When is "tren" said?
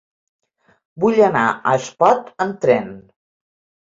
2.65-2.89